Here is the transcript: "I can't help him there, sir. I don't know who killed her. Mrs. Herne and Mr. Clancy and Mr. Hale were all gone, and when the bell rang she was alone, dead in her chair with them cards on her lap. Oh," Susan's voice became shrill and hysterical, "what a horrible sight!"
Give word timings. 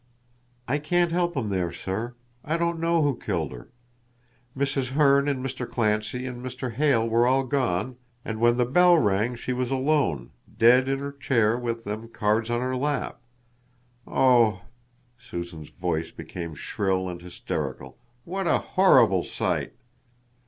"I 0.67 0.79
can't 0.79 1.11
help 1.11 1.37
him 1.37 1.49
there, 1.49 1.71
sir. 1.71 2.15
I 2.43 2.57
don't 2.57 2.79
know 2.79 3.03
who 3.03 3.15
killed 3.15 3.51
her. 3.51 3.69
Mrs. 4.57 4.87
Herne 4.93 5.27
and 5.27 5.45
Mr. 5.45 5.69
Clancy 5.69 6.25
and 6.25 6.43
Mr. 6.43 6.71
Hale 6.71 7.07
were 7.07 7.27
all 7.27 7.43
gone, 7.43 7.97
and 8.25 8.39
when 8.41 8.57
the 8.57 8.65
bell 8.65 8.97
rang 8.97 9.35
she 9.35 9.53
was 9.53 9.69
alone, 9.69 10.31
dead 10.57 10.89
in 10.89 10.97
her 10.97 11.11
chair 11.11 11.55
with 11.55 11.83
them 11.83 12.09
cards 12.09 12.49
on 12.49 12.61
her 12.61 12.75
lap. 12.75 13.21
Oh," 14.07 14.63
Susan's 15.19 15.69
voice 15.69 16.09
became 16.09 16.55
shrill 16.55 17.07
and 17.07 17.21
hysterical, 17.21 17.99
"what 18.23 18.47
a 18.47 18.57
horrible 18.57 19.23
sight!" 19.23 19.73